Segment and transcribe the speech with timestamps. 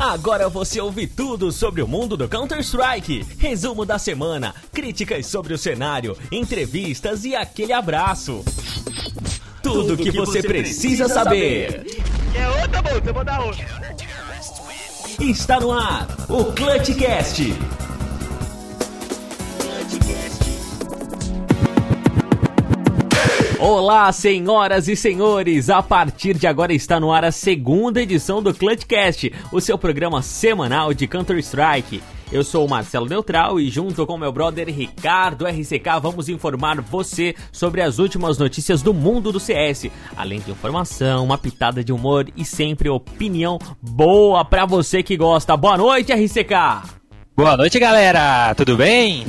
[0.00, 3.26] Agora você ouve tudo sobre o mundo do Counter-Strike.
[3.38, 8.42] Resumo da semana, críticas sobre o cenário, entrevistas e aquele abraço.
[9.62, 11.70] Tudo, tudo que, que, você, precisa, precisa saber.
[11.70, 12.02] saber.
[12.34, 13.66] É outra, moça, eu vou dar outra.
[15.20, 17.52] Está no ar o Clutchcast.
[23.72, 25.70] Olá, senhoras e senhores!
[25.70, 30.22] A partir de agora está no ar a segunda edição do Clutchcast, o seu programa
[30.22, 32.02] semanal de Counter-Strike.
[32.32, 37.32] Eu sou o Marcelo Neutral e junto com meu brother Ricardo RCK vamos informar você
[37.52, 42.26] sobre as últimas notícias do mundo do CS, além de informação, uma pitada de humor
[42.36, 45.56] e sempre opinião boa pra você que gosta.
[45.56, 46.90] Boa noite, RCK!
[47.36, 48.52] Boa noite, galera!
[48.56, 49.26] Tudo bem?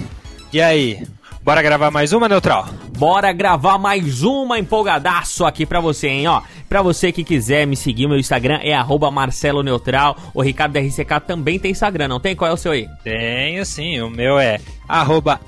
[0.52, 1.04] E aí?
[1.44, 2.68] Bora gravar mais uma, Neutral?
[3.00, 6.44] Bora gravar mais uma empolgadaço aqui pra você, hein, ó.
[6.70, 8.76] Pra você que quiser me seguir, meu Instagram é
[9.12, 10.16] Marcelo Neutral.
[10.36, 12.36] O Ricardo RCK também tem Instagram, não tem?
[12.36, 12.88] Qual é o seu aí?
[13.04, 14.60] Tenho sim, o meu é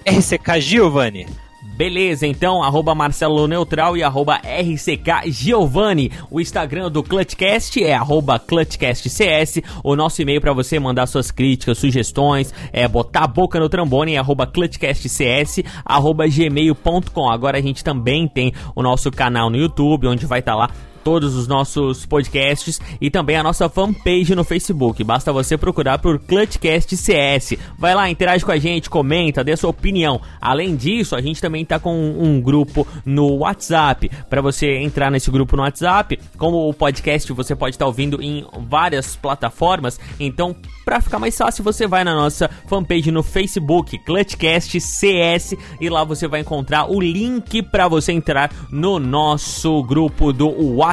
[0.03, 1.27] RCK Giovanni.
[1.75, 6.11] Beleza, então, arroba Marcelo Neutral e arroba RCK Giovanni.
[6.29, 9.59] O Instagram do Clutchcast é arroba ClutchcastCS.
[9.83, 14.13] O nosso e-mail para você mandar suas críticas, sugestões, é botar a boca no trambone,
[14.13, 17.27] é arroba ClutchcastCS, arroba gmail.com.
[17.27, 20.69] Agora a gente também tem o nosso canal no YouTube, onde vai estar tá lá
[21.03, 25.03] todos os nossos podcasts e também a nossa fanpage no Facebook.
[25.03, 27.55] Basta você procurar por Clutchcast CS.
[27.77, 30.21] Vai lá, interage com a gente, comenta, dê sua opinião.
[30.39, 34.09] Além disso, a gente também tá com um grupo no WhatsApp.
[34.29, 38.21] Para você entrar nesse grupo no WhatsApp, como o podcast você pode estar tá ouvindo
[38.21, 43.97] em várias plataformas, então para ficar mais fácil, você vai na nossa fanpage no Facebook,
[43.99, 50.33] Clutchcast CS, e lá você vai encontrar o link para você entrar no nosso grupo
[50.33, 50.92] do WhatsApp.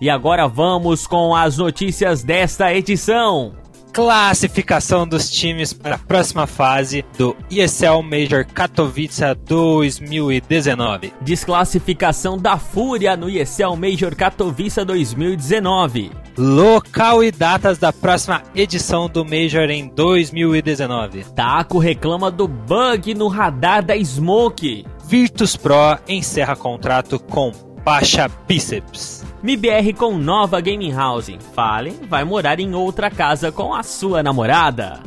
[0.00, 3.54] E agora vamos com as notícias desta edição
[3.94, 11.12] classificação dos times para a próxima fase do ESL Major Katowice 2019.
[11.20, 16.10] Desclassificação da Fúria no ESL Major Katowice 2019.
[16.36, 21.26] Local e datas da próxima edição do Major em 2019.
[21.32, 24.84] Taco reclama do bug no radar da Smoke.
[25.06, 27.52] Virtus Pro encerra contrato com
[27.84, 29.22] Baixa Bíceps.
[29.42, 31.30] MIBR com nova gaming house.
[31.54, 35.00] Fallen vai morar em outra casa com a sua namorada.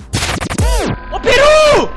[1.12, 1.90] Ô Peru!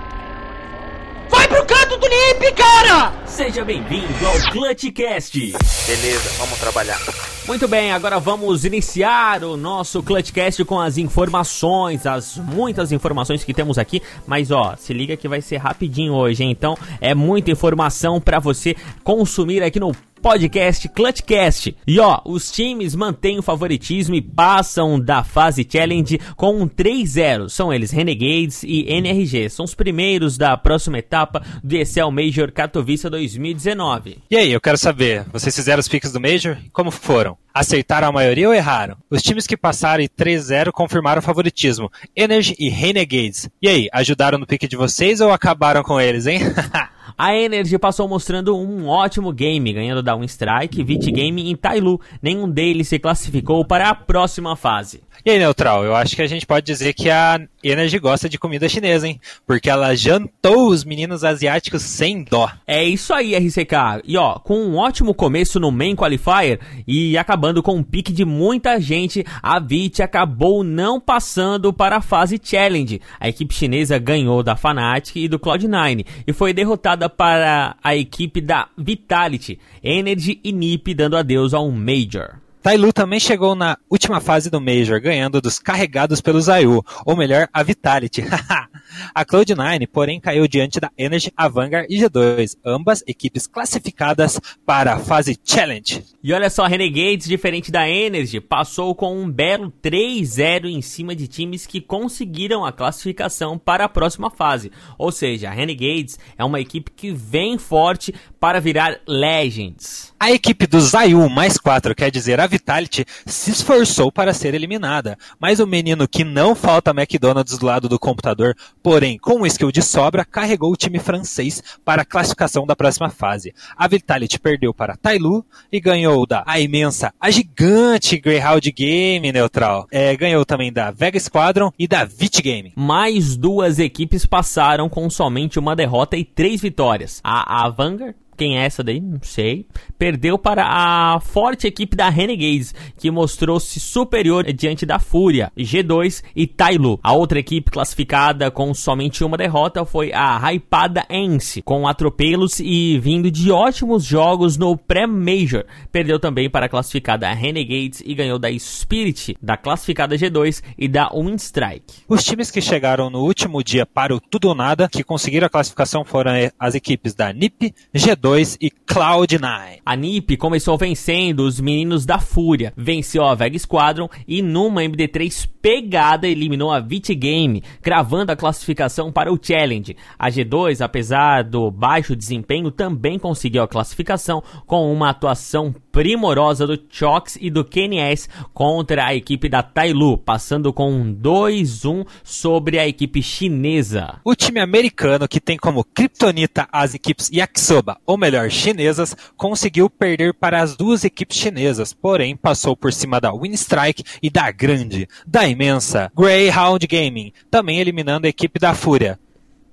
[1.29, 3.13] Vai pro canto do Nip, cara!
[3.27, 5.39] Seja bem-vindo ao Clutchcast.
[5.87, 6.99] Beleza, vamos trabalhar.
[7.47, 13.53] Muito bem, agora vamos iniciar o nosso Clutchcast com as informações, as muitas informações que
[13.53, 16.51] temos aqui, mas ó, se liga que vai ser rapidinho hoje, hein?
[16.51, 18.75] então é muita informação para você
[19.05, 21.77] consumir aqui no podcast Clutchcast.
[21.87, 27.49] E ó, os times mantêm o favoritismo e passam da fase challenge com um 3-0.
[27.49, 29.49] São eles Renegades e NRG.
[29.49, 34.19] São os primeiros da próxima etapa do ESL Major Katowice 2019.
[34.31, 36.57] E aí, eu quero saber, vocês fizeram os picks do Major?
[36.73, 37.37] Como foram?
[37.53, 38.97] Acertaram a maioria ou erraram?
[39.11, 41.91] Os times que passaram em 3-0 confirmaram o favoritismo.
[42.15, 43.49] Energy e Renegades.
[43.61, 46.41] E aí, ajudaram no pique de vocês ou acabaram com eles, hein?
[47.17, 52.01] A Energy passou mostrando um ótimo game, ganhando da Strike, Vit Game e Tailu.
[52.23, 55.03] Nenhum deles se classificou para a próxima fase.
[55.25, 58.39] E aí, Neutral, eu acho que a gente pode dizer que a Energy gosta de
[58.39, 59.21] comida chinesa, hein?
[59.47, 62.51] Porque ela jantou os meninos asiáticos sem dó.
[62.67, 64.03] É isso aí, RCK.
[64.05, 68.25] E ó, com um ótimo começo no Main Qualifier e acabando com um pique de
[68.25, 73.01] muita gente, a VIT acabou não passando para a fase Challenge.
[73.19, 78.41] A equipe chinesa ganhou da Fnatic e do Cloud9 e foi derrotada para a equipe
[78.41, 82.39] da Vitality, Energy e NiP dando adeus a um Major.
[82.63, 87.49] Tailu também chegou na última fase do Major, ganhando dos carregados pelo Zayu, ou melhor,
[87.53, 88.25] a Vitality.
[89.15, 94.95] a Cloud9, porém, caiu diante da Energy, a Vanguard e G2, ambas equipes classificadas para
[94.95, 96.05] a fase Challenge.
[96.23, 101.27] E olha só, Renegades, diferente da Energy, passou com um belo 3-0 em cima de
[101.27, 104.71] times que conseguiram a classificação para a próxima fase.
[104.99, 110.13] Ou seja, a Renegades é uma equipe que vem forte para virar Legends.
[110.19, 115.17] A equipe do Zayu mais 4, quer dizer a Vitality, se esforçou para ser eliminada,
[115.39, 119.71] mas o menino que não falta McDonald's do lado do computador, porém com um skill
[119.71, 123.55] de sobra, carregou o time francês para a classificação da próxima fase.
[123.77, 129.87] A Vitality perdeu para Tailu e ganhou da a imensa, a gigante Greyhound Game Neutral.
[129.91, 132.73] É, ganhou também da Vega Squadron e da Vit Game.
[132.77, 137.21] Mais duas equipes passaram com somente uma derrota e três vitórias.
[137.23, 139.03] A, a Vanguard quem é essa daí?
[139.03, 139.67] Não sei.
[139.99, 146.47] Perdeu para a forte equipe da Renegades, que mostrou-se superior diante da Fúria, G2 e
[146.47, 146.99] Tailu.
[147.03, 152.99] A outra equipe classificada com somente uma derrota foi a Hypada Ence, com atropelos e
[152.99, 155.67] vindo de ótimos jogos no pré-major.
[155.93, 161.11] Perdeu também para a classificada Renegades e ganhou da Spirit, da classificada G2 e da
[161.15, 162.05] Windstrike.
[162.09, 165.51] Os times que chegaram no último dia para o tudo ou nada, que conseguiram a
[165.51, 169.81] classificação foram as equipes da NiP, G2 e Cloud9.
[169.85, 175.49] A NiP começou vencendo os meninos da Fúria, venceu a Vega Squadron e numa MD3
[175.61, 179.97] pegada eliminou a Vit Game, cravando a classificação para o Challenge.
[180.19, 186.81] A G2, apesar do baixo desempenho, também conseguiu a classificação com uma atuação primorosa do
[186.89, 192.87] Chox e do KNS contra a equipe da Tailu, passando com um 2-1 sobre a
[192.87, 194.19] equipe chinesa.
[194.25, 200.63] O time americano, que tem como kryptonita as equipes Yakisoba, melhor, chinesas, conseguiu perder para
[200.63, 206.13] as duas equipes chinesas, porém passou por cima da Winstrike e da grande, da imensa
[206.15, 209.19] Greyhound Gaming, também eliminando a equipe da Fúria.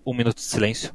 [0.05, 0.93] Um minuto de silêncio.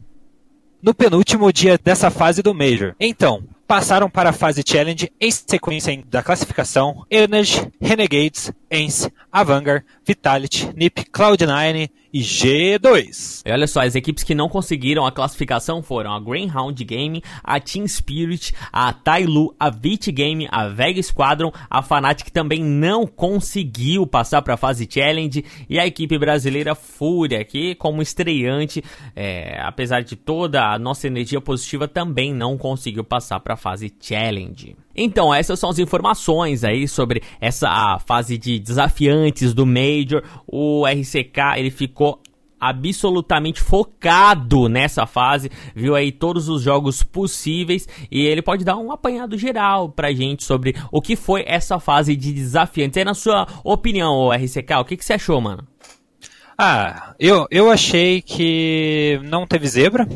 [0.82, 2.96] No penúltimo dia dessa fase do Major.
[2.98, 10.70] Então, passaram para a fase Challenge em sequência da classificação Energy, Renegades, Ence, Avangar, Vitality,
[10.74, 13.42] NiP, Cloud9 e G2.
[13.44, 17.58] E olha só, as equipes que não conseguiram a classificação foram a Greyhound Game, a
[17.58, 24.06] Team Spirit, a Tailu, a Vit Game, a Vega Squadron, a Fnatic também não conseguiu
[24.06, 28.84] passar para a fase Challenge e a equipe brasileira Fúria, que como estreante,
[29.16, 33.92] é, apesar de toda a nossa energia positiva, também não conseguiu passar para a fase
[34.00, 34.76] Challenge.
[34.94, 40.22] Então, essas são as informações aí sobre essa fase de desafiantes do Major.
[40.46, 42.20] O RCK, ele ficou
[42.62, 48.92] absolutamente focado nessa fase, viu aí todos os jogos possíveis e ele pode dar um
[48.92, 52.96] apanhado geral pra gente sobre o que foi essa fase de desafiantes.
[52.96, 55.66] Aí, na sua opinião, RCK, o que, que você achou, mano?
[56.56, 60.06] Ah, eu, eu achei que não teve zebra.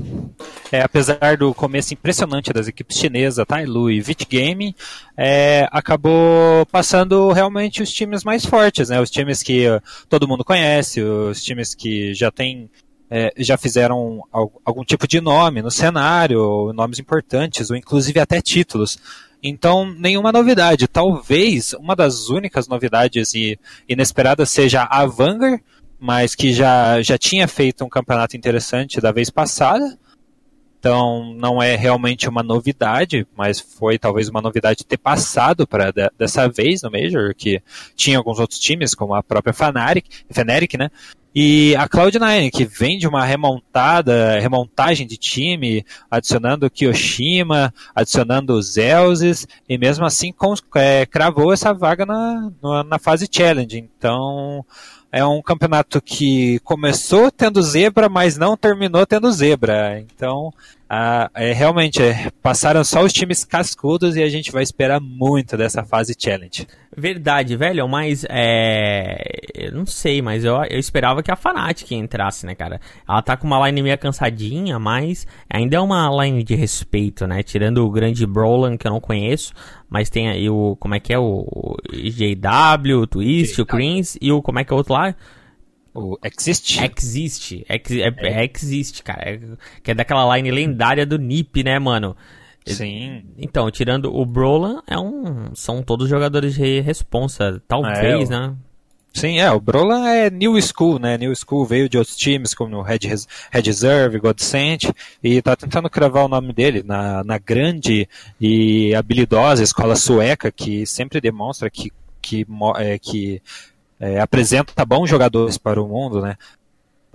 [0.71, 4.75] É, apesar do começo impressionante das equipes chinesas, Tailu e Vitgame,
[5.17, 9.01] é, acabou passando realmente os times mais fortes, né?
[9.01, 12.69] Os times que uh, todo mundo conhece, os times que já tem,
[13.09, 14.23] é, já fizeram
[14.65, 18.99] algum tipo de nome no cenário, nomes importantes, ou inclusive até títulos.
[19.43, 20.89] Então, nenhuma novidade.
[20.89, 23.59] Talvez uma das únicas novidades e
[23.89, 25.61] inesperadas seja a Vanguard,
[25.99, 29.99] mas que já, já tinha feito um campeonato interessante da vez passada.
[30.79, 36.09] Então não é realmente uma novidade, mas foi talvez uma novidade ter passado para de,
[36.17, 37.61] dessa vez no Major, que
[37.97, 40.91] tinha alguns outros times, como a própria Fnatic, Fnatic né?
[41.39, 48.79] E a Cloud9, que vem de uma remontada, remontagem de time, adicionando Kyoshima, adicionando os
[48.79, 50.33] Elzes, e mesmo assim
[50.77, 52.51] é, cravou essa vaga na,
[52.89, 53.77] na fase Challenge.
[53.77, 54.65] Então,
[55.17, 59.99] é um campeonato que começou tendo zebra, mas não terminou tendo zebra.
[59.99, 60.53] Então,
[60.89, 65.57] ah, é, realmente, é, passaram só os times cascudos e a gente vai esperar muito
[65.57, 66.67] dessa fase challenge.
[66.97, 69.21] Verdade, velho, mas é.
[69.53, 72.81] Eu não sei, mas eu, eu esperava que a Fnatic entrasse, né, cara?
[73.07, 77.43] Ela tá com uma line meio cansadinha, mas ainda é uma line de respeito, né?
[77.43, 79.53] Tirando o grande Brolan que eu não conheço,
[79.91, 80.77] mas tem aí o.
[80.79, 81.19] Como é que é?
[81.19, 83.63] O JW, o Twist, JW.
[83.63, 84.41] o Creams e o.
[84.41, 85.15] Como é que é o outro lá?
[85.97, 86.79] O Exist?
[86.79, 87.65] Exist.
[87.69, 88.51] Ex, é, é.
[88.55, 89.31] Exist, cara.
[89.31, 89.41] É,
[89.83, 92.15] que é daquela line lendária do Nip, né, mano?
[92.67, 93.25] Sim.
[93.39, 98.55] Então, tirando o Brolan, é um, são todos jogadores de responsa, talvez, é, né?
[99.15, 101.17] Sim, é, o Brolan é New School, né?
[101.17, 102.99] New School veio de outros times, como o Red,
[103.51, 104.91] Red Reserve, Godsent,
[105.23, 108.07] e tá tentando cravar o nome dele na, na grande
[108.39, 113.41] e habilidosa escola sueca, que sempre demonstra que, que, é, que
[113.99, 116.37] é, apresenta bons jogadores para o mundo, né?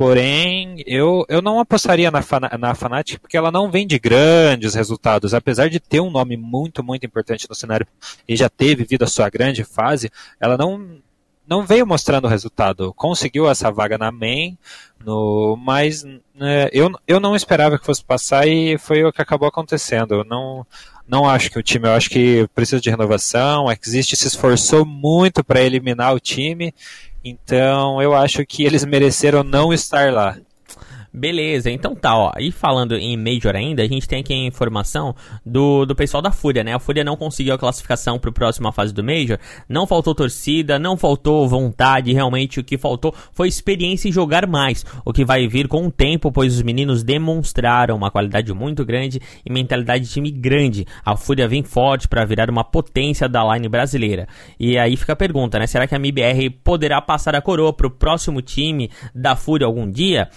[0.02, 2.22] Porém, eu, eu não apostaria na,
[2.58, 5.36] na Fnatic porque ela não vem de grandes resultados.
[5.36, 7.86] Apesar de ter um nome muito, muito importante no cenário
[8.28, 10.10] e já ter vivido a sua grande fase,
[10.40, 10.98] ela não,
[11.48, 12.92] não veio mostrando resultado.
[12.96, 14.58] Conseguiu essa vaga na main,
[15.06, 19.48] no, mas né, eu, eu não esperava que fosse passar e foi o que acabou
[19.48, 20.24] acontecendo.
[20.24, 20.66] Não,
[21.12, 23.68] não acho que o time, eu acho que precisa de renovação.
[23.68, 26.74] A Exist se esforçou muito para eliminar o time,
[27.22, 30.38] então eu acho que eles mereceram não estar lá.
[31.14, 32.32] Beleza, então tá, ó.
[32.40, 35.14] E falando em Major ainda, a gente tem aqui a informação
[35.46, 36.74] do, do pessoal da Fúria, né?
[36.74, 39.38] A Fúria não conseguiu a classificação para a fase do Major.
[39.68, 42.14] Não faltou torcida, não faltou vontade.
[42.14, 44.86] Realmente o que faltou foi experiência e jogar mais.
[45.04, 49.22] O que vai vir com o tempo, pois os meninos demonstraram uma qualidade muito grande
[49.46, 50.88] e mentalidade de time grande.
[51.04, 54.30] A Fúria vem forte para virar uma potência da line brasileira.
[54.58, 55.68] E aí fica a pergunta, né?
[55.68, 59.92] Será que a MBR poderá passar a coroa para o próximo time da Fúria algum
[59.92, 60.30] dia?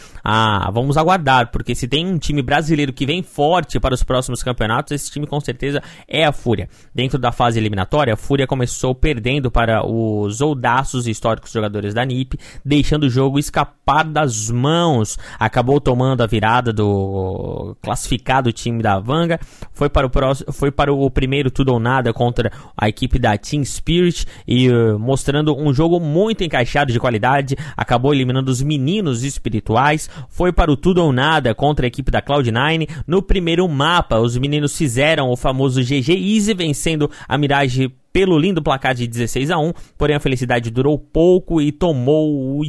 [0.67, 4.43] Ah, vamos aguardar, porque se tem um time brasileiro que vem forte para os próximos
[4.43, 6.71] campeonatos, esse time com certeza é a Fúria.
[6.95, 12.39] Dentro da fase eliminatória, a Fúria começou perdendo para os oldaços históricos jogadores da NIP,
[12.65, 15.19] deixando o jogo escapar das mãos.
[15.39, 19.39] Acabou tomando a virada do classificado time da Vanga,
[19.71, 23.37] foi para o, próximo, foi para o primeiro tudo ou nada contra a equipe da
[23.37, 29.25] Team Spirit e uh, mostrando um jogo muito encaixado de qualidade, acabou eliminando os meninos
[29.25, 32.89] espirituais, foi para o tudo ou nada contra a equipe da Cloud9.
[33.07, 38.63] No primeiro mapa, os meninos fizeram o famoso GG Easy, vencendo a Mirage pelo lindo
[38.63, 42.65] placar de 16 a 1, porém a felicidade durou pouco e tomou o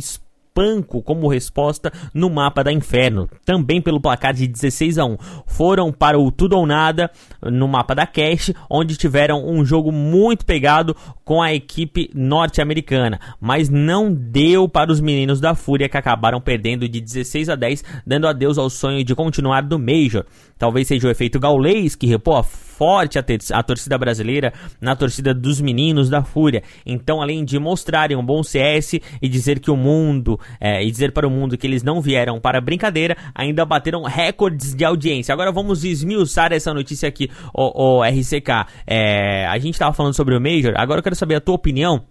[0.56, 5.18] Panco como resposta no mapa da Inferno, também pelo placar de 16 a 1.
[5.46, 7.12] Foram para o tudo ou nada
[7.44, 10.96] no mapa da Cash, onde tiveram um jogo muito pegado
[11.26, 16.88] com a equipe norte-americana, mas não deu para os meninos da Fúria que acabaram perdendo
[16.88, 20.24] de 16 a 10, dando adeus ao sonho de continuar do Major.
[20.58, 22.44] Talvez seja o efeito gaulês que repô a
[22.78, 26.64] forte a, a, torcida brasileira na torcida dos meninos da Fúria.
[26.86, 31.12] Então, além de mostrarem um bom CS e dizer que o mundo é, e dizer
[31.12, 35.34] para o mundo que eles não vieram para brincadeira, ainda bateram recordes de audiência.
[35.34, 38.68] Agora vamos esmiuçar essa notícia aqui, o, o RCK.
[38.86, 42.04] É, a gente estava falando sobre o Major, agora eu quero saber a tua opinião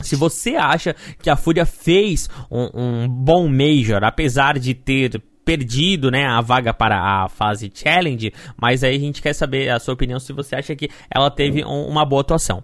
[0.00, 6.10] se você acha que a Fúria fez um, um, bom Major, apesar de ter perdido,
[6.10, 9.94] né, a vaga para a fase Challenge, mas aí a gente quer saber a sua
[9.94, 12.62] opinião se você acha que ela teve um, uma boa atuação.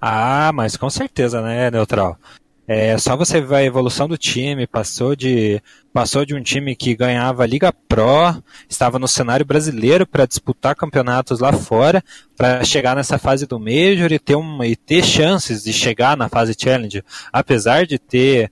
[0.00, 2.18] Ah, mas com certeza, né, Neutral?
[2.66, 6.96] É só você ver a evolução do time, passou de passou de um time que
[6.96, 12.02] ganhava Liga Pro, estava no cenário brasileiro para disputar campeonatos lá fora,
[12.36, 16.28] para chegar nessa fase do Major e ter, uma, e ter chances de chegar na
[16.28, 18.50] fase Challenge, apesar de ter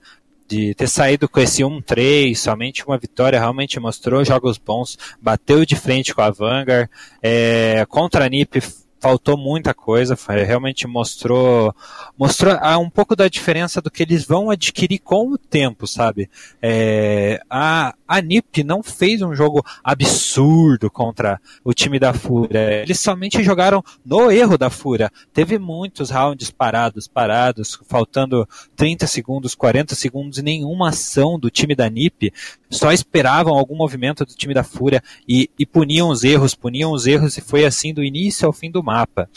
[0.51, 5.77] de ter saído com esse 1-3, somente uma vitória, realmente mostrou jogos bons, bateu de
[5.77, 6.89] frente com a Vanguard,
[7.23, 8.61] é, contra a NiP
[9.01, 10.15] faltou muita coisa,
[10.45, 11.75] realmente mostrou
[12.17, 16.29] mostrou ah, um pouco da diferença do que eles vão adquirir com o tempo, sabe?
[16.61, 22.99] É, a, a NiP não fez um jogo absurdo contra o time da Fúria, eles
[22.99, 25.11] somente jogaram no erro da Fúria.
[25.33, 31.73] Teve muitos rounds parados, parados, faltando 30 segundos, 40 segundos e nenhuma ação do time
[31.73, 32.31] da NiP,
[32.69, 37.07] só esperavam algum movimento do time da Fúria e, e puniam os erros, puniam os
[37.07, 39.29] erros e foi assim do início ao fim do mapa.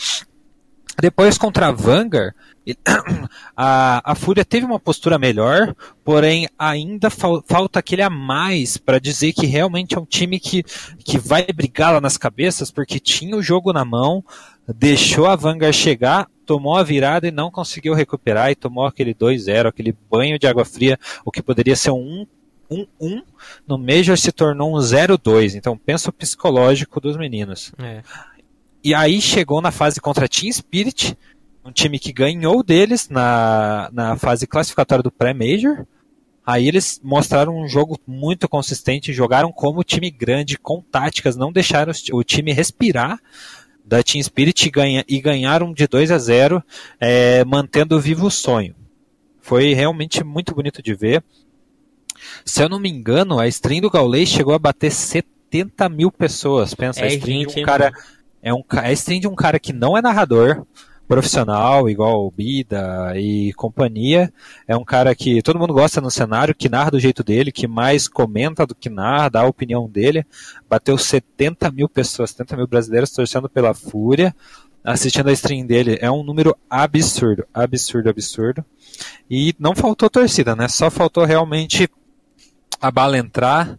[1.01, 2.35] Depois contra a Vanguard,
[3.57, 8.99] a, a Fúria teve uma postura melhor, porém ainda fal, falta aquele a mais para
[8.99, 10.63] dizer que realmente é um time que,
[11.05, 14.25] que vai brigar lá nas cabeças, porque tinha o jogo na mão,
[14.77, 19.67] deixou a Vanguard chegar, tomou a virada e não conseguiu recuperar e tomou aquele 2-0,
[19.67, 22.27] aquele banho de água fria, o que poderia ser um
[22.71, 23.23] 1-1,
[23.67, 25.55] no Major se tornou um 0-2.
[25.55, 27.73] Então pensa o psicológico dos meninos.
[27.79, 28.03] É.
[28.85, 31.17] E aí chegou na fase contra Team Spirit,
[31.65, 35.87] um time que ganhou deles na, na fase classificatória do pré-Major.
[36.47, 41.91] Aí eles mostraram um jogo muito consistente, jogaram como time grande, com táticas, não deixaram
[42.13, 43.19] o time respirar
[43.83, 46.63] da Team Spirit e, ganha, e ganharam de 2 a 0,
[47.01, 48.75] é, mantendo vivo o sonho.
[49.41, 51.25] Foi realmente muito bonito de ver.
[52.45, 56.75] Se eu não me engano, a stream do Gaulês chegou a bater 70 mil pessoas.
[56.75, 57.91] Pensa, é, a stream gente, de um cara.
[58.45, 60.67] É um, a stream de um cara que não é narrador,
[61.09, 64.31] profissional, igual o Bida e companhia.
[64.69, 67.67] É um cara que todo mundo gosta no cenário, que narra do jeito dele, que
[67.67, 70.27] mais comenta do que narra, dá a opinião dele.
[70.69, 74.37] Bateu 70 mil pessoas, 70 mil brasileiros torcendo pela Fúria,
[74.85, 75.97] assistindo a stream dele.
[76.03, 78.63] É um número absurdo, absurdo, absurdo.
[79.31, 80.69] E não faltou torcida, né?
[80.69, 81.89] Só faltou realmente
[82.79, 83.79] a bala entrar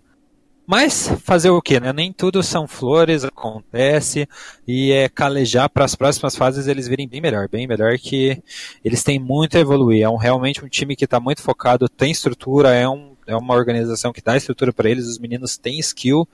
[0.66, 1.94] mas fazer o que, né?
[1.94, 4.28] Nem tudo são flores, acontece
[4.68, 8.42] e é calejar para as próximas fases eles virem bem melhor, bem melhor que
[8.84, 10.04] eles têm muito a evoluir.
[10.04, 13.54] É um, realmente um time que está muito focado, tem estrutura, é, um, é uma
[13.54, 16.28] organização que dá estrutura para eles, os meninos têm skill,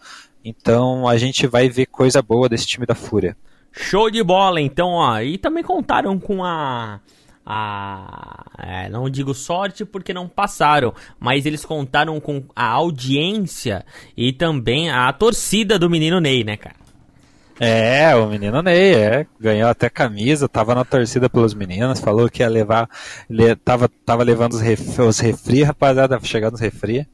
[0.43, 3.35] então a gente vai ver coisa boa desse time da Fúria.
[3.71, 5.19] Show de bola, então, ó.
[5.21, 6.99] E também contaram com a
[7.45, 8.45] a.
[8.57, 14.89] É, não digo sorte porque não passaram, mas eles contaram com a audiência e também
[14.89, 16.81] a torcida do menino Ney, né, cara?
[17.59, 22.41] É, o menino Ney, é, ganhou até camisa, tava na torcida pelos meninos, falou que
[22.41, 22.89] ia levar,
[23.29, 24.61] le, tava, tava levando os,
[24.99, 27.07] os refri, rapaziada, chegando os refri.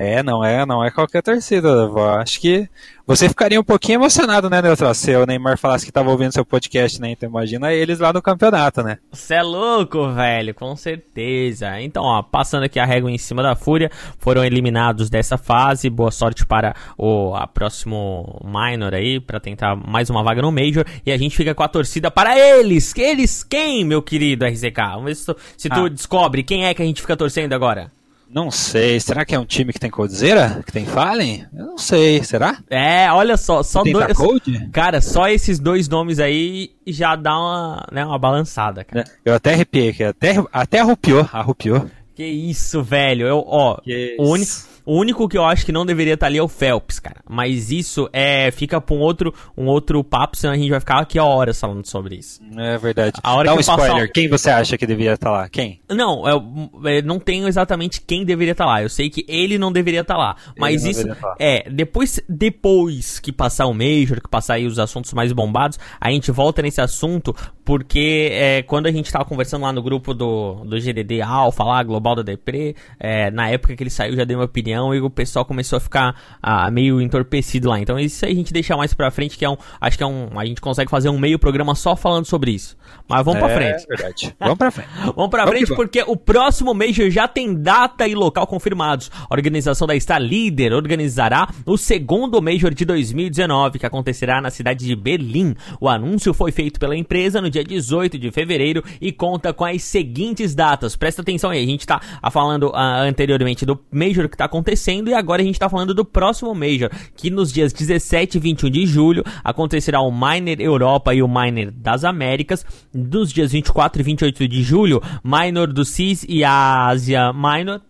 [0.00, 2.20] É, não é, não é qualquer torcida, vó.
[2.20, 2.68] Acho que
[3.04, 4.94] você ficaria um pouquinho emocionado, né, Neutral?
[4.94, 7.10] Se o Neymar falasse que tava ouvindo seu podcast, né?
[7.10, 8.98] Então imagina eles lá no campeonato, né?
[9.10, 11.80] Você é louco, velho, com certeza.
[11.80, 13.90] Então, ó, passando aqui a régua em cima da fúria,
[14.20, 15.90] foram eliminados dessa fase.
[15.90, 20.84] Boa sorte para o a próximo minor aí, para tentar mais uma vaga no Major.
[21.04, 22.94] E a gente fica com a torcida para eles.
[22.96, 24.80] Eles quem, meu querido RZK?
[24.92, 25.88] Vamos ver se tu, se tu ah.
[25.88, 27.90] descobre quem é que a gente fica torcendo agora.
[28.30, 29.00] Não sei.
[29.00, 30.62] Será que é um time que tem Coldzera?
[30.64, 31.46] Que tem Fallen?
[31.56, 32.22] Eu não sei.
[32.22, 32.58] Será?
[32.68, 33.62] É, olha só.
[33.62, 34.16] Só tem dois.
[34.16, 34.68] Code?
[34.70, 39.04] Cara, só esses dois nomes aí já dá uma, né, uma balançada, cara.
[39.24, 40.04] Eu até arrepiei aqui.
[40.04, 41.28] Até, até arrupiou.
[41.32, 41.86] Arrupiou.
[42.14, 43.26] Que isso, velho.
[43.26, 44.52] Eu, ó, que o único.
[44.88, 47.20] O único que eu acho que não deveria estar tá ali é o Phelps, cara.
[47.28, 50.98] Mas isso é fica pra um outro, um outro papo, senão a gente vai ficar
[50.98, 52.40] aqui a horas falando sobre isso.
[52.56, 53.12] É verdade.
[53.22, 53.92] A hora Dá que um spoiler.
[53.92, 54.08] Passar...
[54.08, 55.48] Quem você acha que deveria estar tá lá?
[55.50, 55.82] Quem?
[55.90, 56.42] Não, eu,
[56.90, 58.82] eu, não tenho exatamente quem deveria estar tá lá.
[58.82, 60.36] Eu sei que ele não deveria estar lá.
[60.58, 61.06] Mas isso
[61.38, 66.10] é depois, depois que passar o Major, que passar aí os assuntos mais bombados, a
[66.10, 70.64] gente volta nesse assunto porque é, quando a gente tava conversando lá no grupo do,
[70.64, 74.34] do GDD Alpha, lá, Global da Depre, é, na época que ele saiu já dei
[74.34, 77.78] uma opinião e o pessoal começou a ficar ah, meio entorpecido lá.
[77.78, 80.06] Então isso aí a gente deixa mais pra frente, que é um, acho que é
[80.06, 82.76] um, a gente consegue fazer um meio programa só falando sobre isso.
[83.06, 83.84] Mas vamos é, pra frente.
[83.84, 84.36] É verdade.
[84.40, 84.88] Vamos pra frente.
[85.14, 89.10] vamos pra frente porque o próximo Major já tem data e local confirmados.
[89.28, 94.86] A organização da Star Leader organizará o segundo Major de 2019, que acontecerá na cidade
[94.86, 95.54] de Berlim.
[95.80, 99.64] O anúncio foi feito pela empresa no dia dia 18 de fevereiro e conta com
[99.64, 100.96] as seguintes datas.
[100.96, 104.67] Presta atenção aí, a gente tá falando uh, anteriormente do Major que tá acontecendo
[105.08, 108.70] e agora a gente tá falando do próximo Major, que nos dias 17 e 21
[108.70, 112.64] de julho acontecerá o Minor Europa e o Minor das Américas.
[112.92, 117.80] Nos dias 24 e 28 de julho, Minor do CIS e a Ásia Minor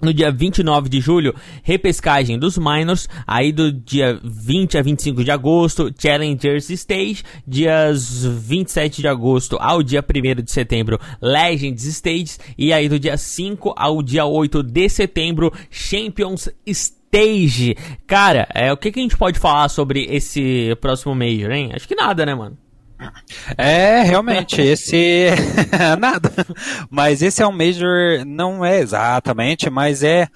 [0.00, 5.30] no dia 29 de julho, repescagem dos minors, aí do dia 20 a 25 de
[5.30, 12.72] agosto, Challengers Stage, dias 27 de agosto ao dia 1 de setembro, Legends Stage, e
[12.72, 17.76] aí do dia 5 ao dia 8 de setembro, Champions Stage.
[18.06, 21.70] Cara, é, o que, que a gente pode falar sobre esse próximo Major, hein?
[21.74, 22.56] Acho que nada, né, mano?
[23.56, 25.28] É, realmente, esse.
[25.98, 26.30] Nada.
[26.90, 30.28] Mas esse é um Major, não é exatamente, mas é.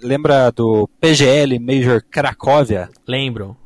[0.00, 2.88] Lembra do PGL Major Cracóvia?
[3.06, 3.56] Lembro.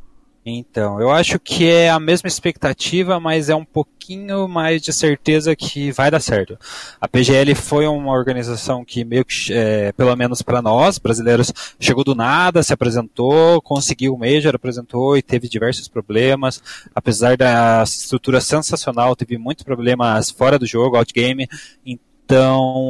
[0.44, 5.55] Então, eu acho que é a mesma expectativa, mas é um pouquinho mais de certeza
[5.55, 6.59] que vai dar certo.
[7.00, 12.02] A PGL foi uma organização que meio que, é, pelo menos para nós, brasileiros, chegou
[12.02, 16.61] do nada, se apresentou, conseguiu o Major, apresentou e teve diversos problemas.
[16.92, 21.48] Apesar da estrutura sensacional, teve muitos problemas fora do jogo, outgame.
[21.87, 22.12] Então,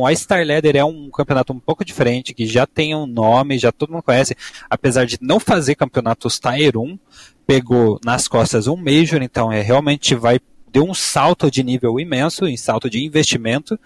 [0.06, 3.72] a Star Leader é um campeonato um pouco diferente, que já tem um nome, já
[3.72, 4.36] todo mundo conhece,
[4.68, 6.98] apesar de não fazer campeonatos Tier 1,
[7.46, 10.38] pegou nas costas um Major, então é realmente vai
[10.72, 13.78] deu um salto de nível imenso, em salto de investimento,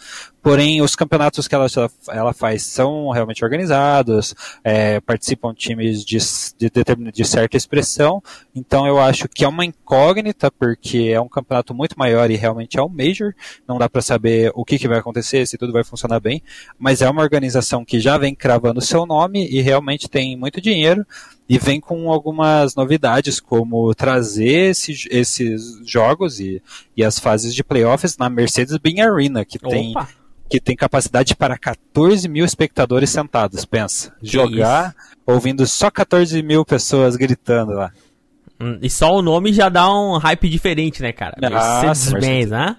[0.46, 1.66] porém os campeonatos que ela,
[2.08, 4.32] ela faz são realmente organizados,
[4.62, 6.18] é, participam times de,
[6.56, 6.70] de,
[7.12, 8.22] de, certa expressão,
[8.54, 12.78] então eu acho que é uma incógnita, porque é um campeonato muito maior e realmente
[12.78, 13.34] é um Major,
[13.66, 16.40] não dá para saber o que, que vai acontecer, se tudo vai funcionar bem,
[16.78, 21.04] mas é uma organização que já vem cravando seu nome e realmente tem muito dinheiro,
[21.48, 26.62] e vem com algumas novidades, como trazer esse, esses jogos e,
[26.96, 29.92] e as fases de playoffs na Mercedes-Benz Arena, que tem,
[30.48, 34.12] que tem capacidade para 14 mil espectadores sentados, pensa.
[34.22, 35.16] Jogar isso?
[35.26, 37.92] ouvindo só 14 mil pessoas gritando lá.
[38.60, 41.36] Hum, e só o nome já dá um hype diferente, né, cara?
[41.38, 42.76] Mercedes-Benz, né?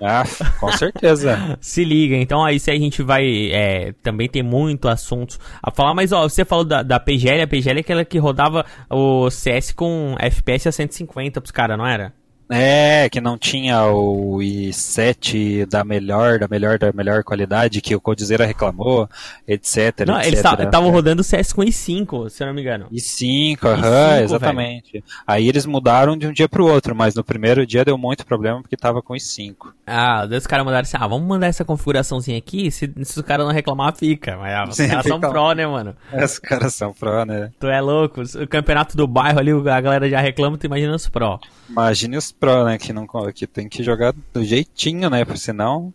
[0.00, 0.22] Ah,
[0.60, 1.58] com certeza.
[1.60, 3.50] Se liga, então aí se a gente vai.
[3.50, 7.48] É, também tem muito assunto a falar, mas ó, você falou da, da PGL, a
[7.48, 12.12] PGL é aquela que rodava o CS com FPS a 150 pros caras, não era?
[12.50, 18.00] É, que não tinha o i7 da melhor, da melhor, da melhor qualidade, que o
[18.00, 19.08] Codizera reclamou,
[19.46, 20.06] etc.
[20.06, 20.26] Não, etc.
[20.26, 22.86] eles estavam rodando o CS com i5, se eu não me engano.
[22.90, 24.92] i5, aham, exatamente.
[24.92, 25.04] Velho.
[25.26, 28.62] Aí eles mudaram de um dia pro outro, mas no primeiro dia deu muito problema
[28.62, 29.54] porque tava com i5.
[29.86, 33.26] Ah, daí os caras mandaram assim, ah, vamos mandar essa configuraçãozinha aqui, se, se os
[33.26, 34.36] caras não reclamar, fica.
[34.36, 35.94] Mas ah, os caras são pro, né, mano?
[36.12, 37.50] É, os caras são pro, né?
[37.60, 41.08] Tu é louco, o campeonato do bairro ali, a galera já reclama, tu imagina os
[41.08, 41.38] pro.
[41.68, 42.78] Imagine os Pro, né?
[42.78, 45.24] Que, não, que tem que jogar do jeitinho, né?
[45.24, 45.92] Porque senão.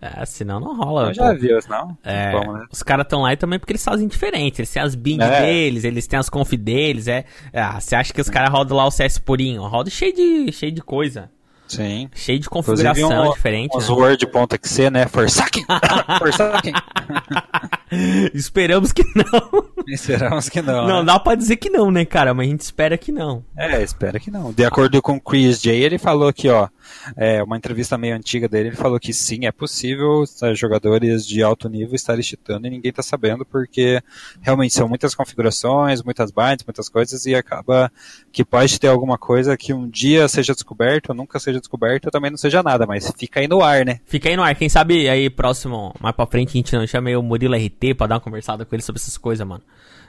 [0.00, 1.08] É, senão não rola.
[1.08, 1.96] Eu já vi, não?
[2.02, 2.64] É, Como, né?
[2.72, 4.60] Os caras estão lá e também porque eles fazem diferente.
[4.60, 5.42] Eles têm as bind É.
[5.42, 7.06] deles, eles têm as conf deles.
[7.06, 9.62] É, ah, você acha que os caras rodam lá o CS purinho?
[9.66, 11.30] Roda cheio de, cheio de coisa.
[11.68, 12.08] Sim.
[12.14, 13.76] Cheio de configuração um, diferente.
[13.76, 13.94] uns né?
[13.94, 15.06] Word.exe, né?
[15.06, 15.64] Forsaken!
[16.18, 16.72] Forsaken!
[18.34, 19.64] Esperamos que não.
[19.86, 20.86] Esperamos que não.
[20.86, 21.06] Não, né?
[21.06, 22.32] dá pra dizer que não, né, cara?
[22.32, 23.44] Mas a gente espera que não.
[23.56, 24.52] É, espera que não.
[24.52, 26.68] De acordo com o Chris J, ele falou que, ó,
[27.16, 31.42] é, uma entrevista meio antiga dele, ele falou que sim, é possível os jogadores de
[31.42, 34.02] alto nível estarem cheatando e ninguém tá sabendo, porque
[34.40, 37.90] realmente são muitas configurações, muitas binds, muitas coisas, e acaba
[38.32, 42.30] que pode ter alguma coisa que um dia seja descoberto, ou nunca seja descoberto, também
[42.30, 44.00] não seja nada, mas fica aí no ar, né?
[44.06, 44.54] Fica aí no ar.
[44.54, 48.06] Quem sabe aí próximo, mais pra frente, a gente não chama o Murilo RT pra
[48.06, 49.62] dar uma conversada com ele sobre essas coisas, mano.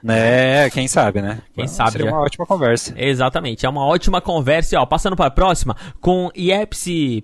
[0.04, 1.42] Né, quem sabe, né?
[1.54, 2.14] Quem sabe, Seria já.
[2.16, 2.94] uma ótima conversa.
[2.98, 4.76] Exatamente, é uma ótima conversa.
[4.76, 7.24] E, ó, passando para a próxima, com IEPSI.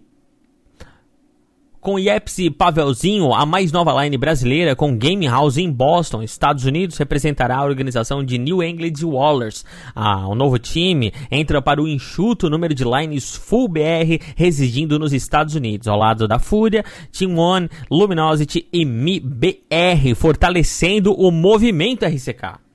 [1.79, 6.97] Com IEPSI Pavelzinho, a mais nova line brasileira com Game House em Boston, Estados Unidos,
[6.97, 9.63] representará a organização de New England Wallers.
[9.95, 15.13] Ah, o novo time entra para o enxuto número de lines Full BR residindo nos
[15.13, 16.83] Estados Unidos, ao lado da Fúria,
[17.17, 22.66] Team One, Luminosity e MIBR, fortalecendo o movimento RCK.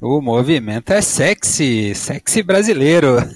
[0.00, 3.16] O movimento é sexy, sexy brasileiro.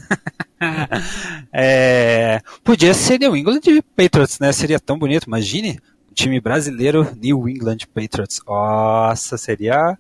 [1.53, 3.63] É, podia ser New England
[3.97, 4.53] Patriots, né?
[4.53, 5.27] Seria tão bonito.
[5.27, 5.81] Imagine
[6.15, 8.41] time brasileiro New England Patriots.
[8.47, 9.99] Nossa, seria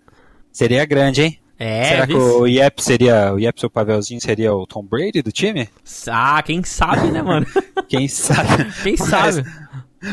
[0.52, 1.38] seria grande, hein?
[1.58, 5.32] É, Será que o Iep seria o Iep, seu Pavelzinho seria o Tom Brady do
[5.32, 5.68] time?
[6.08, 7.46] Ah, quem sabe, né, mano?
[7.88, 8.72] Quem sabe?
[8.82, 9.44] Quem Mas, sabe?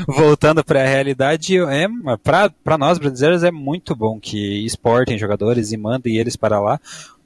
[0.07, 1.87] Voltando para a realidade, é
[2.23, 6.79] para nós brasileiros é muito bom que exportem jogadores e mandem eles para lá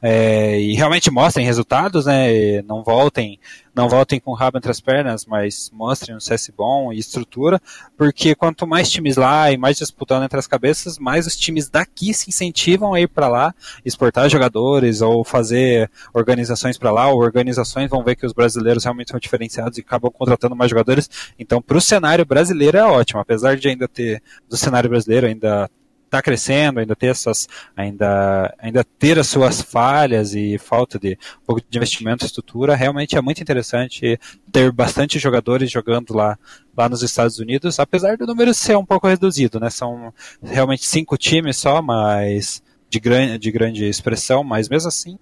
[0.06, 2.62] é, e realmente mostrem resultados, né?
[2.64, 3.40] Não voltem,
[3.74, 7.62] não voltem com o rabo entre as pernas, mas mostrem um CS bom e estrutura,
[7.98, 12.14] porque quanto mais times lá e mais disputando entre as cabeças, mais os times daqui
[12.14, 17.90] se incentivam a ir para lá, exportar jogadores ou fazer organizações para lá, ou organizações
[17.90, 21.10] vão ver que os brasileiros realmente são diferenciados e acabam contratando mais jogadores.
[21.40, 25.72] Então, para o cenário brasileiro é ótimo, apesar de ainda ter do cenário brasileiro ainda
[26.14, 31.46] está crescendo, ainda ter essas, ainda, ainda ter as suas falhas e falta de um
[31.46, 34.20] pouco de investimento estrutura, realmente é muito interessante
[34.52, 36.38] ter bastante jogadores jogando lá,
[36.78, 39.70] lá nos Estados Unidos, apesar do número ser um pouco reduzido, né?
[39.70, 45.18] São realmente cinco times só, mas de grande, de grande expressão, mas mesmo assim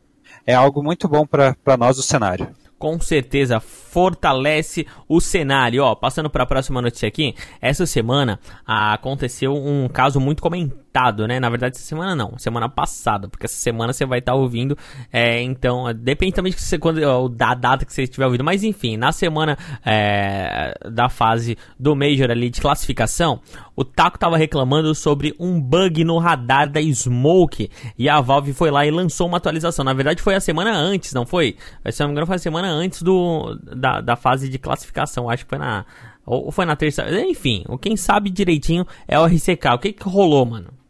[0.45, 2.49] é algo muito bom para nós o cenário.
[2.77, 5.83] Com certeza fortalece o cenário.
[5.83, 10.80] Ó, passando para a próxima notícia aqui, essa semana ah, aconteceu um caso muito comentado,
[11.27, 11.39] né?
[11.39, 14.77] Na verdade, essa semana não, semana passada, porque essa semana você vai estar ouvindo.
[15.11, 18.43] É, então, depende também de você, quando, ó, da data que você estiver ouvindo.
[18.43, 23.39] Mas enfim, na semana é, da fase do Major ali de classificação,
[23.75, 28.69] o Taco tava reclamando sobre um bug no radar da Smoke e a Valve foi
[28.69, 29.85] lá e lançou uma atualização.
[29.85, 31.55] Na verdade, foi a semana antes, não foi?
[31.89, 35.29] Se não me engano, foi a semana antes do, da, da fase de classificação.
[35.29, 35.85] Acho que foi na.
[36.25, 37.03] Ou foi na terça.
[37.21, 39.65] Enfim, quem sabe direitinho é o RCK.
[39.73, 40.80] O que que rolou, mano?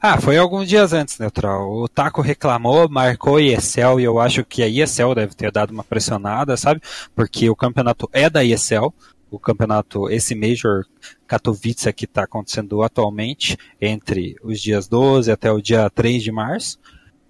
[0.00, 1.70] Ah, foi alguns dias antes, Neutral.
[1.70, 5.70] O Taco reclamou, marcou a ESL e eu acho que a ESL deve ter dado
[5.70, 6.80] uma pressionada, sabe?
[7.14, 8.92] Porque o campeonato é da ESL.
[9.30, 10.84] O campeonato, esse Major
[11.26, 16.78] Katowice que está acontecendo atualmente, entre os dias 12 até o dia 3 de março.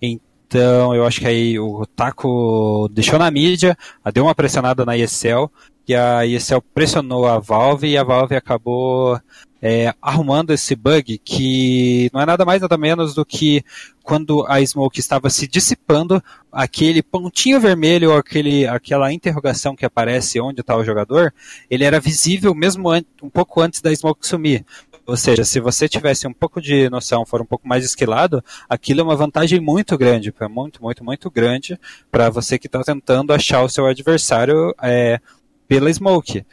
[0.02, 3.76] Então, eu acho que aí o Taco deixou na mídia,
[4.12, 5.50] deu uma pressionada na ESL,
[5.86, 9.20] e a ESL pressionou a Valve e a Valve acabou
[9.60, 13.64] é, arrumando esse bug que não é nada mais nada menos do que
[14.02, 20.38] quando a Smoke estava se dissipando, aquele pontinho vermelho ou aquele, aquela interrogação que aparece
[20.38, 21.32] onde está o jogador,
[21.70, 22.90] ele era visível mesmo
[23.22, 24.66] um pouco antes da Smoke sumir.
[25.06, 29.00] Ou seja, se você tivesse um pouco de noção, for um pouco mais esquilado, aquilo
[29.00, 31.78] é uma vantagem muito grande, muito, muito, muito grande
[32.10, 35.20] para você que está tentando achar o seu adversário é,
[35.68, 36.44] pela Smoke.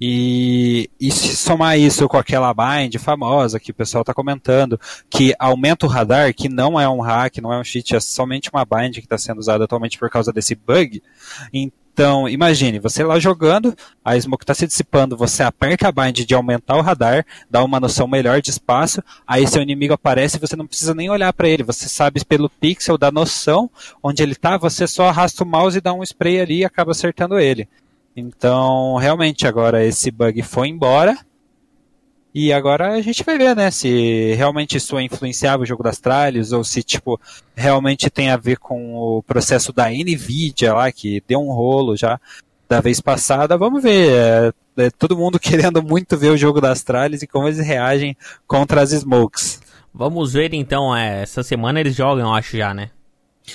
[0.00, 5.34] E, e se somar isso com aquela bind famosa que o pessoal está comentando, que
[5.38, 8.64] aumenta o radar, que não é um hack, não é um cheat, é somente uma
[8.64, 11.02] bind que está sendo usada atualmente por causa desse bug.
[11.50, 13.74] Então, imagine, você lá jogando,
[14.04, 17.80] a smoke está se dissipando, você aperta a bind de aumentar o radar, dá uma
[17.80, 21.48] noção melhor de espaço, aí seu inimigo aparece e você não precisa nem olhar para
[21.48, 23.70] ele, você sabe pelo pixel da noção
[24.02, 26.90] onde ele está, você só arrasta o mouse e dá um spray ali e acaba
[26.90, 27.66] acertando ele.
[28.16, 31.16] Então, realmente, agora esse bug foi embora.
[32.34, 36.52] E agora a gente vai ver, né, se realmente isso influenciava o jogo das tralhas
[36.52, 37.18] ou se, tipo,
[37.54, 42.20] realmente tem a ver com o processo da NVIDIA lá, que deu um rolo já.
[42.68, 43.56] da vez passada.
[43.56, 44.52] Vamos ver.
[44.76, 48.16] É, é, todo mundo querendo muito ver o jogo das tralhas e como eles reagem
[48.46, 49.60] contra as Smokes.
[49.94, 52.90] Vamos ver então, é, essa semana eles jogam, eu acho já, né?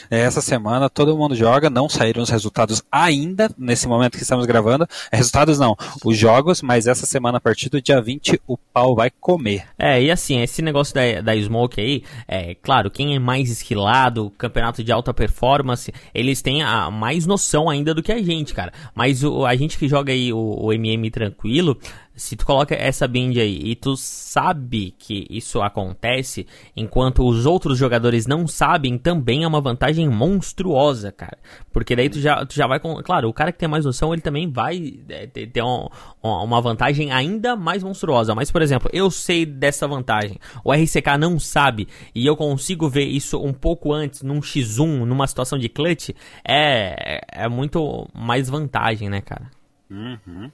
[0.10, 4.88] Essa semana todo mundo joga, não saíram os resultados ainda, nesse momento que estamos gravando.
[5.12, 8.96] É, resultados não, os jogos, mas essa semana, a partir do dia 20, o pau
[8.96, 9.66] vai comer.
[9.78, 14.32] É, e assim, esse negócio da, da Smoke aí, é claro, quem é mais esquilado,
[14.38, 18.72] campeonato de alta performance, eles têm a mais noção ainda do que a gente, cara.
[18.96, 21.78] Mas o, a gente que joga aí o, o MM tranquilo,
[22.16, 26.46] se tu coloca essa bind aí e tu sabe que isso acontece,
[26.76, 31.38] enquanto os outros jogadores não sabem, também é uma vantagem monstruosa, cara.
[31.72, 32.96] Porque daí tu já, tu já vai com.
[33.02, 35.88] Claro, o cara que tem mais noção, ele também vai é, ter, ter um,
[36.22, 38.36] uma vantagem ainda mais monstruosa.
[38.36, 40.38] Mas, por exemplo, eu sei dessa vantagem.
[40.64, 41.88] O RCK não sabe.
[42.14, 46.10] E eu consigo ver isso um pouco antes, num X1, numa situação de clutch.
[46.48, 49.50] É, é muito mais vantagem, né, cara?
[49.92, 50.50] Uhum.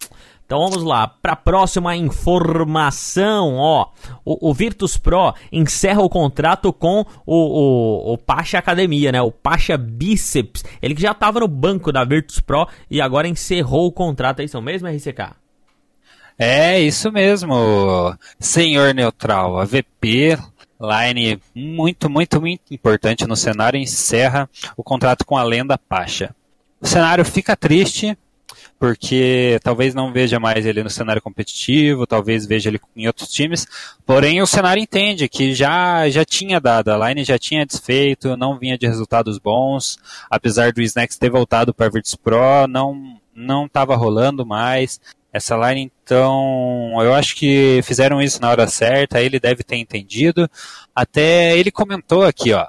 [0.47, 3.89] Então vamos lá, para a próxima informação, ó,
[4.23, 9.29] o, o, Virtus Pro encerra o contrato com o, o, o Pacha Academia, né, o
[9.29, 13.91] Pacha Biceps, ele que já estava no banco da Virtus Pro e agora encerrou o
[13.91, 15.33] contrato, é isso mesmo, RCK?
[16.39, 20.37] É, isso mesmo, senhor neutral, a VP
[20.79, 26.33] Line muito, muito, muito importante no cenário, encerra o contrato com a lenda Pacha.
[26.79, 28.17] O cenário fica triste,
[28.79, 33.65] porque talvez não veja mais ele no cenário competitivo, talvez veja ele em outros times,
[34.05, 38.57] porém o cenário entende que já, já tinha dado, a line já tinha desfeito, não
[38.57, 39.97] vinha de resultados bons,
[40.29, 44.99] apesar do Snacks ter voltado para a Virtus Pro, não não estava rolando mais,
[45.31, 50.49] essa line, então, eu acho que fizeram isso na hora certa, ele deve ter entendido.
[50.95, 52.65] Até ele comentou aqui, ó.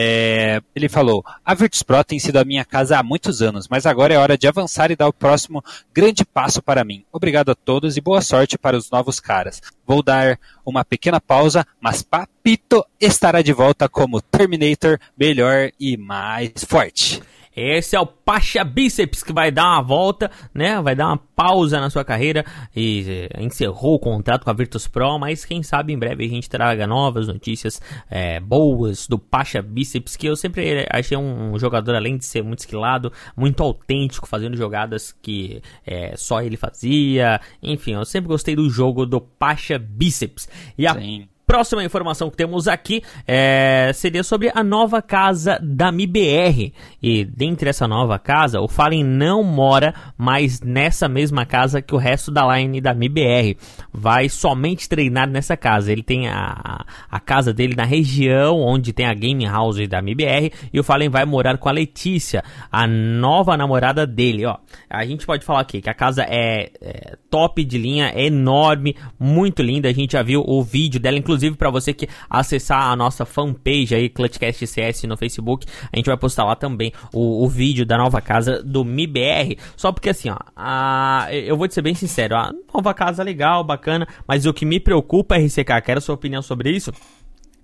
[0.00, 3.84] É, ele falou: A Virtus Pro tem sido a minha casa há muitos anos, mas
[3.84, 5.60] agora é hora de avançar e dar o próximo
[5.92, 7.04] grande passo para mim.
[7.10, 9.60] Obrigado a todos e boa sorte para os novos caras.
[9.84, 16.52] Vou dar uma pequena pausa, mas Papito estará de volta como Terminator, melhor e mais
[16.64, 17.20] forte.
[17.58, 20.80] Esse é o Pacha Bíceps que vai dar uma volta, né?
[20.80, 22.44] Vai dar uma pausa na sua carreira
[22.74, 26.28] e eh, encerrou o contrato com a Virtus Pro, mas quem sabe em breve a
[26.28, 31.96] gente traga novas notícias é, boas do Pacha Bíceps, que eu sempre achei um jogador,
[31.96, 37.40] além de ser muito esquilado, muito autêntico, fazendo jogadas que é, só ele fazia.
[37.60, 40.48] Enfim, eu sempre gostei do jogo do Pacha Bíceps.
[40.76, 41.28] E a Sim.
[41.48, 46.74] Próxima informação que temos aqui é, seria sobre a nova casa da MIBR.
[47.02, 51.96] E dentre essa nova casa, o Fallen não mora mais nessa mesma casa que o
[51.96, 53.56] resto da line da MIBR.
[53.90, 55.90] Vai somente treinar nessa casa.
[55.90, 60.52] Ele tem a, a casa dele na região onde tem a Game House da MIBR.
[60.70, 64.44] E o Fallen vai morar com a Letícia, a nova namorada dele.
[64.44, 64.58] Ó,
[64.90, 68.94] a gente pode falar aqui que a casa é, é top de linha, é enorme,
[69.18, 69.88] muito linda.
[69.88, 73.24] A gente já viu o vídeo dela, inclusive inclusive para você que acessar a nossa
[73.24, 77.86] fanpage aí, Clutchcast CS no Facebook, a gente vai postar lá também o, o vídeo
[77.86, 79.56] da nova casa do MIBR.
[79.76, 83.62] Só porque assim, ó, a, eu vou te ser bem sincero, a nova casa legal,
[83.62, 86.92] bacana, mas o que me preocupa, RCK, quero a sua opinião sobre isso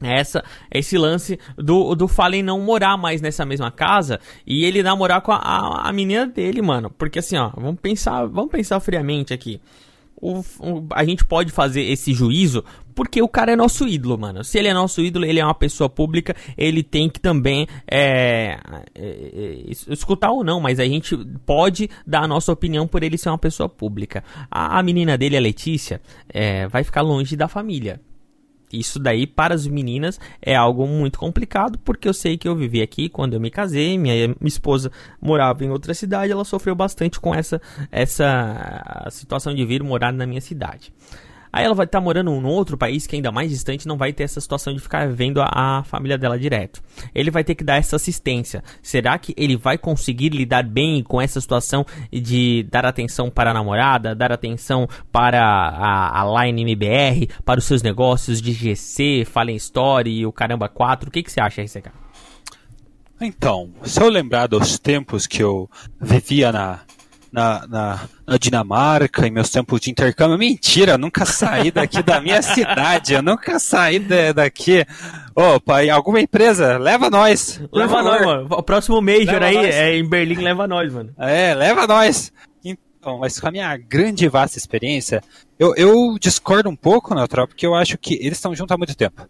[0.03, 5.23] essa esse lance do, do Fallen não morar mais nessa mesma casa e ele namorar
[5.23, 6.91] com a, a, a menina dele, mano.
[6.91, 9.61] Porque assim, ó, vamos pensar, vamos pensar friamente aqui
[10.16, 14.44] o, o, a gente pode fazer esse juízo porque o cara é nosso ídolo, mano.
[14.44, 18.59] Se ele é nosso ídolo, ele é uma pessoa pública, ele tem que também é,
[18.94, 23.18] é, é, escutar ou não, mas a gente pode dar a nossa opinião por ele
[23.18, 24.22] ser uma pessoa pública.
[24.50, 28.00] A, a menina dele, a Letícia, é, vai ficar longe da família.
[28.79, 32.83] Isso daí para as meninas é algo muito complicado, porque eu sei que eu vivi
[32.83, 37.35] aqui quando eu me casei, minha, esposa morava em outra cidade, ela sofreu bastante com
[37.35, 37.61] essa,
[37.91, 40.93] essa situação de vir morar na minha cidade.
[41.55, 43.97] Aí ela vai estar tá morando num outro país que é ainda mais distante não
[43.97, 46.83] vai ter essa situação de ficar vendo a, a, família dela direto.
[47.14, 48.61] Ele vai ter que dar essa assistência.
[48.83, 53.55] Será que ele vai conseguir lidar bem com essa situação de dar atenção para a
[53.55, 59.55] namorada, dar atenção para a, a Line MBR, para os seus negócios de GC, Fallen
[59.55, 61.09] Story e o Caramba 4?
[61.09, 61.88] O que, que você acha, RCK?
[63.21, 66.81] Então, se eu lembrar dos tempos que eu vivia na,
[67.35, 70.38] na, na, na, Dinamarca, em meus tempos de intercâmbio.
[70.38, 74.87] Mentira, eu nunca saí daqui da minha cidade, eu nunca saí de, daqui.
[75.35, 77.61] Opa, em alguma empresa, leva nós.
[77.73, 78.47] Leva nós, mano.
[78.49, 79.75] O próximo Major leva aí nós.
[79.75, 81.12] é em Berlim, leva nós, mano.
[81.18, 82.33] É, leva nós.
[82.64, 85.20] Então, mas com a minha grande e vasta experiência,
[85.59, 88.97] eu, eu discordo um pouco, Neutral, porque eu acho que eles estão juntos há muito
[88.97, 89.29] tempo.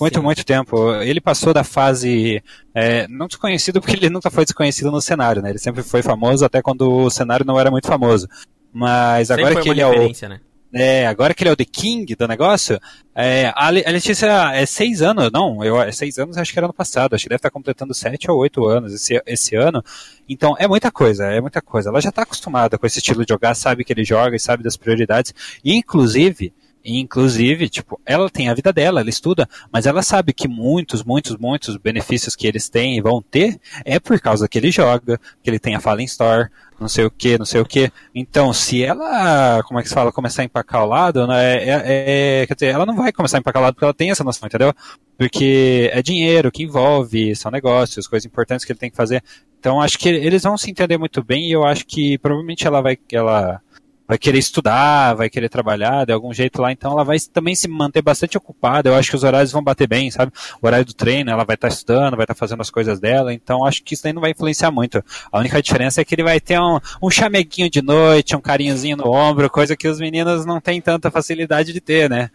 [0.00, 0.24] Muito, Sim.
[0.24, 0.94] muito tempo.
[0.96, 2.42] Ele passou da fase
[2.74, 5.50] é, não desconhecido porque ele nunca foi desconhecido no cenário, né?
[5.50, 8.28] Ele sempre foi famoso até quando o cenário não era muito famoso.
[8.72, 10.40] Mas Sempre agora que ele é o, né?
[10.74, 12.78] é, agora que ele é o The King do negócio,
[13.14, 16.74] é, a Letícia é seis anos, não, eu, é seis anos acho que era ano
[16.74, 19.82] passado, acho que deve estar completando sete ou oito anos esse, esse ano.
[20.28, 21.88] Então é muita coisa, é muita coisa.
[21.88, 24.62] Ela já está acostumada com esse estilo de jogar, sabe que ele joga e sabe
[24.62, 25.32] das prioridades.
[25.64, 26.52] E, inclusive,
[26.86, 31.36] inclusive, tipo, ela tem a vida dela, ela estuda, mas ela sabe que muitos, muitos,
[31.36, 35.50] muitos benefícios que eles têm e vão ter é por causa que ele joga, que
[35.50, 37.90] ele tem a Fallen Store, não sei o que, não sei o que.
[38.14, 42.42] Então, se ela, como é que se fala, começar a empacar o lado, né, é,
[42.42, 44.24] é- quer dizer, ela não vai começar a empacar o lado porque ela tem essa
[44.24, 44.72] noção, entendeu?
[45.18, 49.22] Porque é dinheiro que envolve, são negócios, coisas importantes que ele tem que fazer.
[49.58, 52.80] Então, acho que eles vão se entender muito bem e eu acho que provavelmente ela
[52.80, 53.60] vai, ela
[54.06, 57.66] vai querer estudar, vai querer trabalhar de algum jeito lá, então ela vai também se
[57.68, 58.88] manter bastante ocupada.
[58.88, 60.32] Eu acho que os horários vão bater bem, sabe?
[60.62, 63.64] O horário do treino, ela vai estar estudando, vai estar fazendo as coisas dela, então
[63.64, 65.02] acho que isso aí não vai influenciar muito.
[65.32, 68.96] A única diferença é que ele vai ter um, um chameguinho de noite, um carinhozinho
[68.96, 72.30] no ombro, coisa que os meninos não têm tanta facilidade de ter, né?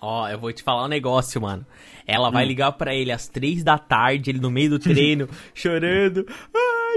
[0.00, 1.66] Ó, eu vou te falar um negócio, mano.
[2.06, 2.32] Ela Hum.
[2.32, 6.24] vai ligar pra ele às três da tarde, ele no meio do treino, chorando.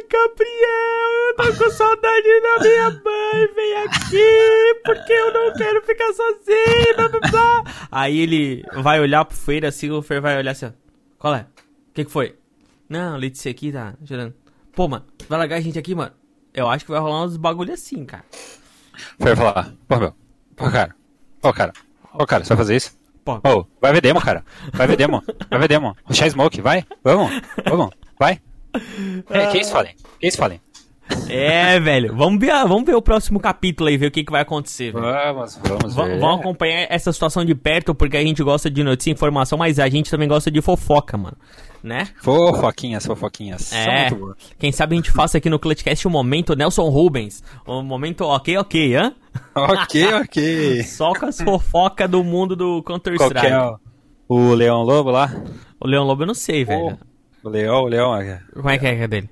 [0.02, 5.82] Ai, Gabriel, eu tô com saudade da minha mãe, vem aqui, porque eu não quero
[5.84, 7.64] ficar sozinho, blá, blá, blá.
[7.92, 10.72] Aí ele vai olhar pro Feira assim, o Feira vai olhar assim, ó.
[11.20, 11.42] Qual é?
[11.42, 12.36] O que que foi?
[12.90, 14.34] Não, Letícia aqui tá chorando.
[14.74, 16.14] Pô, mano, vai largar a gente aqui, mano?
[16.52, 18.26] Eu acho que vai rolar uns bagulho assim, cara.
[19.20, 20.16] Foi falar, pô, meu,
[20.56, 20.96] pô, cara,
[21.40, 21.74] pô, cara,
[22.12, 23.00] pô, cara, você vai fazer isso?
[23.24, 24.44] Pô, Ô, vai ver demo, cara.
[24.74, 25.24] Vai ver demo.
[25.48, 25.96] Vai ver demo.
[26.06, 26.84] Rushar Smoke, vai.
[27.04, 27.40] Vamos.
[27.70, 27.92] Vamos.
[28.18, 28.42] Vai.
[29.30, 29.94] É, que isso, Fallen?
[30.20, 30.60] Que isso, Fallen?
[31.28, 32.16] É, velho.
[32.16, 35.06] Vamos ver, vamos ver o próximo capítulo aí, ver o que, que vai acontecer, velho.
[35.34, 36.20] Vamos, vamos Va- ver.
[36.20, 39.78] Vamos acompanhar essa situação de perto, porque a gente gosta de notícia e informação, mas
[39.78, 41.36] a gente também gosta de fofoca, mano.
[41.84, 42.08] Né?
[42.22, 43.64] Fofoquinhas, fofoquinhas.
[43.64, 44.02] São É.
[44.10, 44.38] muito boas.
[44.60, 47.44] Quem sabe a gente faça aqui no Clutchcast o momento Nelson Rubens.
[47.66, 49.14] O momento ok, ok, hã?
[49.56, 50.84] Ok, ok.
[50.84, 53.48] Só com as fofocas do mundo do que é Counter-Strike.
[54.30, 55.34] o, o Leão Lobo lá?
[55.80, 56.98] O Leão Lobo eu não sei, velho.
[57.44, 58.16] O Leão, o Leão.
[58.16, 58.42] é.
[58.54, 59.30] Como é que é que é dele?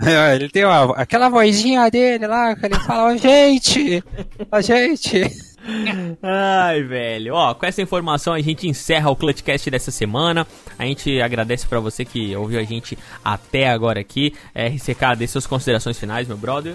[0.34, 4.02] Ele tem uma, aquela vozinha dele lá, que ele fala, ó, gente,
[4.50, 5.22] ó, gente.
[6.22, 7.34] Ai, velho.
[7.34, 10.46] Ó, com essa informação a gente encerra o Clutchcast dessa semana.
[10.78, 14.34] A gente agradece pra você que ouviu a gente até agora aqui.
[14.54, 16.74] É, RCK, dê suas considerações finais, meu brother.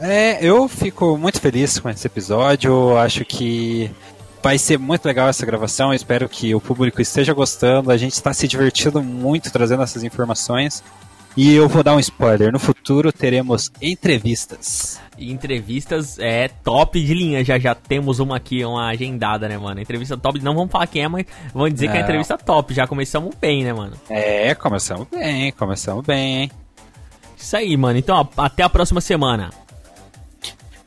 [0.00, 2.96] É, eu fico muito feliz com esse episódio.
[2.96, 3.90] Acho que
[4.46, 5.92] vai ser muito legal essa gravação.
[5.92, 7.90] Espero que o público esteja gostando.
[7.90, 10.84] A gente está se divertindo muito trazendo essas informações.
[11.36, 15.00] E eu vou dar um spoiler: no futuro teremos entrevistas.
[15.18, 17.44] Entrevistas é top de linha.
[17.44, 19.80] Já já temos uma aqui, uma agendada, né, mano?
[19.80, 20.38] Entrevista top.
[20.38, 22.04] Não vamos falar quem é, mas vamos dizer que é Não.
[22.04, 22.72] entrevista top.
[22.72, 23.96] Já começamos bem, né, mano?
[24.08, 26.52] É, começamos bem, começamos bem?
[27.36, 27.98] Isso aí, mano.
[27.98, 29.50] Então, ó, até a próxima semana.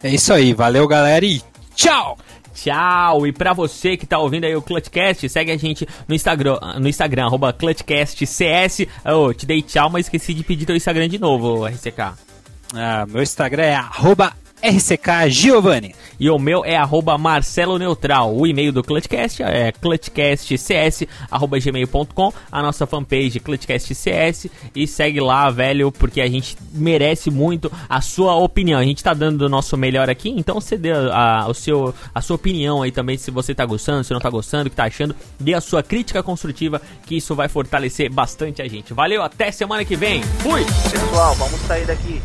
[0.01, 1.41] É isso aí, valeu galera e
[1.75, 2.17] tchau!
[2.61, 3.25] Tchau!
[3.25, 6.89] E pra você que tá ouvindo aí o Clutchcast, segue a gente no Instagram, no
[6.89, 8.85] Instagram, arroba ClutchCastCS.
[9.05, 11.99] Ô, te dei tchau, mas esqueci de pedir teu Instagram de novo, RCK.
[12.73, 15.95] Ah, meu Instagram é arroba RCKGiovanni.
[16.19, 18.35] E o meu é arroba Marcelo Neutral.
[18.35, 22.33] O e-mail do Clutchcast é clutchcastcs.gmail.com.
[22.51, 24.47] A nossa fanpage ClutchcastCS.
[24.75, 28.79] E segue lá, velho, porque a gente merece muito a sua opinião.
[28.79, 32.21] A gente tá dando o nosso melhor aqui, então você dê a, o seu, a
[32.21, 34.83] sua opinião aí também, se você tá gostando, se não tá gostando, o que tá
[34.85, 35.15] achando.
[35.39, 38.93] Dê a sua crítica construtiva, que isso vai fortalecer bastante a gente.
[38.93, 40.21] Valeu, até semana que vem.
[40.39, 40.65] Fui!
[40.91, 42.21] Pessoal, vamos sair daqui.